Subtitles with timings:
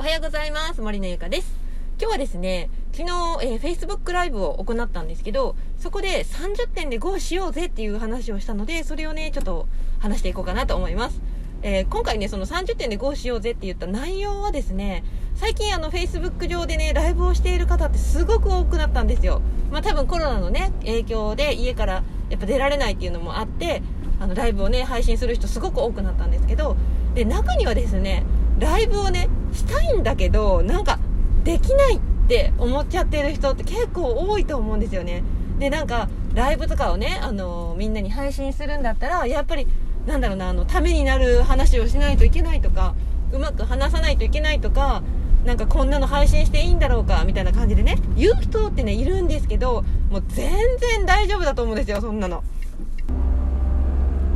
[0.00, 0.80] おはようございます。
[0.80, 1.52] 森のゆかです。
[2.00, 3.10] 今日はですね昨日、
[3.42, 9.66] えー、Facebook ライブを行ったんですけどそこで30点で GO しようぜっていう話をしたのでそれをねちょっと
[9.98, 11.20] 話していこうかなと思います。
[11.62, 15.04] えー、今回ね、その30点で GO しようぜって言った内容はですね、
[15.34, 19.42] 最近あの Facebook 上でね、ライブをしている方ってすごく多くなったんですよ。
[19.70, 23.82] まあ多分コロナのね、影響で家からやっぱ出られないっていうのもあって、
[24.18, 26.74] あのライブをね、配信する人すごく多くなったんですけど、
[27.14, 28.24] で、中にはですね、
[28.60, 30.98] ライブをね、したいんだけど、なんか、
[31.44, 35.22] できないって思っちゃってる人って結構多いと思うんですよね。
[35.58, 39.66] で、なんか、ライブとかをね、あのー、みんなに配信するんだったら、やっぱり、
[40.06, 42.94] なんだろうな、あの、ためになる話をしないといけないとか、
[43.32, 45.02] うまく話さないといけないとか、
[45.46, 52.44] なんかこんなの配信していいんだろうか、みたいな感じでね、言う人ってね、いるんですけど、もう全然大丈夫だと思うんですよ、そんなの。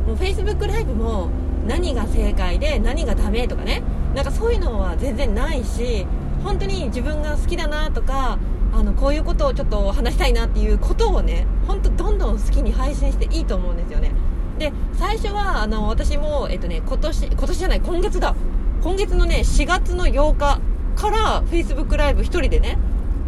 [0.07, 1.29] もう Facebook ライブも、
[1.67, 3.83] 何が正解で何がダメとかね
[4.15, 6.07] なんかそういうのは全然ないし
[6.43, 8.39] 本当に自分が好きだなとか
[8.73, 14.13] あのこういうことをちょっと話したいなっていうことをね本当どんどん好きに配信していいと思うんですよね。
[14.59, 18.35] で最初はあの私も、えっとね、今年今年じゃない今月だ。
[18.83, 20.61] 今月のね4月の8日
[20.97, 22.79] から Facebook ライブ1人でね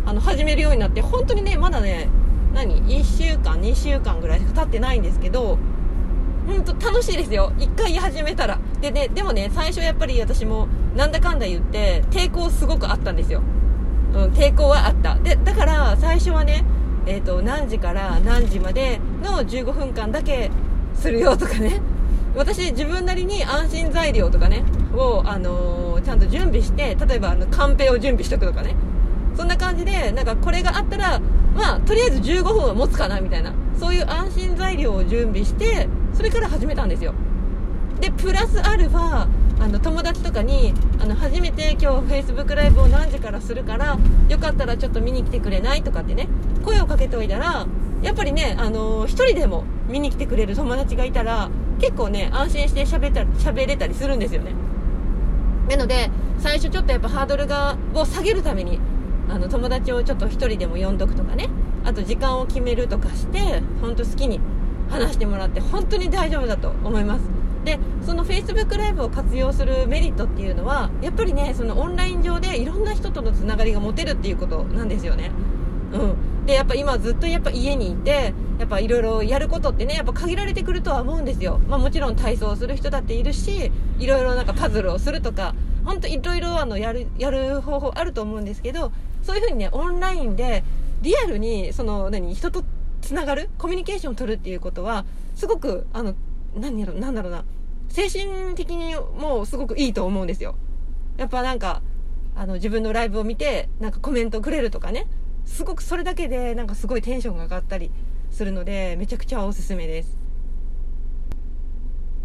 [0.04, 2.08] あの始めるようになって本当にねまだね
[2.52, 5.58] 何？1週間？2週間ぐらいしか経ってないんですけど
[6.46, 7.52] 本当楽しいですよ。
[7.58, 8.58] 一回始めたら。
[8.80, 13.42] でねでもね最初やっぱり私もなんだかんだ言って抵抗すごくあったんですよ、
[14.12, 15.16] うん、抵抗はあった。
[15.16, 16.64] でだから最初はね
[17.08, 20.50] えーと、何時から何時までの15分間だけ
[20.94, 21.80] するよとかね。
[22.34, 28.74] 私自分なりに安心材料とかねを、あのー、ちゃんと準備して例えばあのカンペを準備しとくとかね。
[29.36, 31.20] そんな感じでなんかこれがあったら
[31.54, 33.54] まあとりあえず15分は持つかなみたいな。
[33.78, 35.86] そういう安心材料を準備して
[36.16, 37.14] それから始めたんですよ。
[38.00, 39.26] でプラスアルファ
[39.58, 46.28] あの友達とかにあの初めて今日 Facebook ライブを何時からするからよかったらちょっと見に来てくれないとかってね
[46.64, 47.66] 声をかけておいたら
[48.02, 51.48] やっぱりね、あのー、1人でも見に来てくれる友達がいたら
[51.80, 54.52] 結構ね安心して喋った喋れたりするんですよね。
[55.68, 58.78] なので最初ちょっとやっぱハードルがを下げるために
[59.28, 61.48] あの友達をちょっと1人でも呼んどくとかね
[61.84, 64.40] あと時間を決めるとかして本当好きに
[64.88, 67.22] 話してもらって本当に大丈夫だと思います。
[67.64, 75.32] でその Facebook ライブを活用するメリットっていうのはやっぱりねそのオンライン上でいろんな人とのつながりが持てるっていうことなんですよね。
[75.92, 76.46] うん。
[76.46, 81.60] でやっぱ今ずっとやっぱ家にいてやっぱいろいろやることってねやっぱ限られてくるとは思うんですよ。
[81.68, 85.54] まあもちろん体操をする人だっているしいろいろなんかパズルをするとか
[85.84, 88.92] 本当いろいろあのやるやる方法あると思うんですけど
[89.22, 90.62] そういうふうにねオンラインで
[91.02, 92.64] リアルにその何人と
[93.06, 95.04] つながるコミュニケーションを取るっていうことは
[95.36, 96.14] すごくあの
[96.56, 97.44] 何やろなんだろうな。
[97.88, 100.56] 精神的にもすごくいいと思うんですよ。
[101.16, 101.82] やっぱなんか
[102.34, 105.06] あの自分のライブを見てなんかコメントくれるとかね。
[105.44, 107.92] すごくそれだけでなんかすごいテンションが上がったり
[108.32, 110.18] するのでめちゃくちゃおすすめです。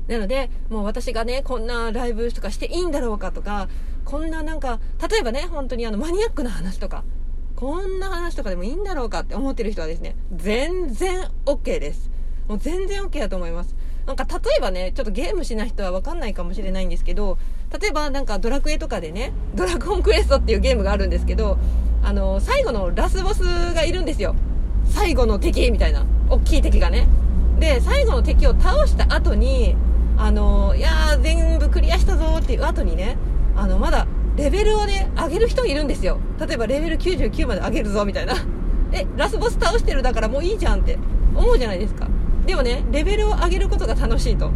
[0.07, 3.69] なのでもう私がねこんなライブとかしていいんだろうかとか
[4.03, 7.03] こんななんか例えばね本当にあのマニアックな話とか
[7.61, 12.09] こんな話とかでもいいんだろうかって思ってる人はですね、全然 OK です。
[12.47, 13.75] もう全然 OK だと思います。
[14.07, 17.37] なんか例えばね、ちょっとゲームしない人はわかんないかもしれないんですけど、
[17.79, 21.59] 例えばなんかドラクエとかでね、ドラゴンクエストっていうゲームがあるんですけど、
[22.01, 24.35] あの、最後のラスボスがいるんですよ。
[24.89, 26.03] 最後の敵みたいな。
[26.31, 27.07] 大きい敵がね。
[27.59, 29.75] で、最後の敵を倒した後に、
[30.17, 33.17] あの、いやー全部クリアしたぞーっていう後にね、
[33.55, 34.07] あの、まだ
[34.41, 36.17] レベルをね、上げる人いるんですよ。
[36.39, 38.33] 例えばレベル99まで上げるぞ、みたいな。
[38.91, 40.97] え、ラスボス倒してるだからもういいじゃんって
[41.35, 42.07] 思うじゃないですか。
[42.47, 44.49] でもね、レベルを上げることが楽しいと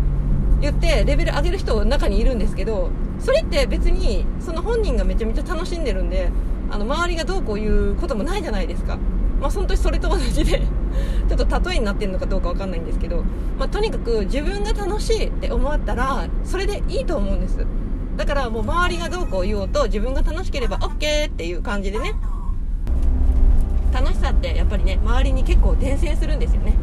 [0.59, 6.31] 言って、レベル上げる人中にいるんですけど、それって別に、その本人がめちゃめちゃ楽しんでるんで、
[6.71, 8.97] あの、周りがどうこう言うこともないじゃないですか。
[9.39, 10.63] まあ、本当にそれと同じで
[11.29, 13.23] ちょっと例えになってるのかどうかわかんないんですけど、
[13.59, 17.59] まあ、とにかく自分が楽しいって思ったら、それでいいと思うんです。
[18.17, 22.13] だからもう周りがどうこう言おうと自分が楽しければ OK っていう感じでね。
[23.93, 26.73] 楽しさってやっぱりね周りに結構伝染するんですよね、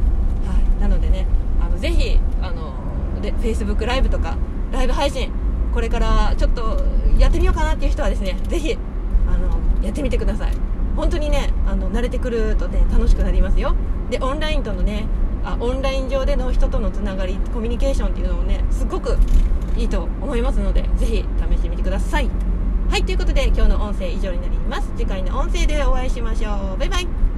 [0.46, 1.26] はい、なのでね
[1.60, 2.72] あのぜひあの
[3.20, 4.38] で Facebook ライブとか
[4.72, 5.30] ライブ配信
[5.74, 6.82] これからちょっと
[7.18, 8.78] やってみようかなっていう人はですねぜひ
[9.28, 10.52] あのやってみてください。
[10.96, 13.74] 本当にねあの慣れてくるとね楽しくなりますよ。
[14.10, 15.06] でオンラインとのね
[15.44, 19.18] あオンライン上での人とのつながりコミュニケーションっていうのもねすごく
[19.76, 22.28] いいと思いますのでぜひ試してみてください。
[22.90, 24.92] はいということで今日の音声以上になります。
[24.96, 26.78] 次回の音声でお会いしましょう。
[26.78, 27.31] バイバイ。